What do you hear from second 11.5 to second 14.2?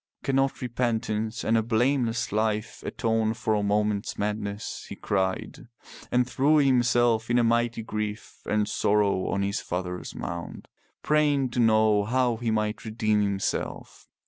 to know how he might redeem himself.